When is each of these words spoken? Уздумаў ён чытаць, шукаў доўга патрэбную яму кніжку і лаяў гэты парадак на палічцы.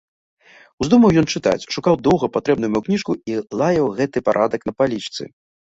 Уздумаў 0.83 1.13
ён 1.23 1.27
чытаць, 1.33 1.67
шукаў 1.75 1.95
доўга 2.09 2.31
патрэбную 2.37 2.69
яму 2.71 2.83
кніжку 2.89 3.11
і 3.33 3.39
лаяў 3.63 3.95
гэты 4.01 4.17
парадак 4.31 4.61
на 4.73 4.79
палічцы. 4.81 5.21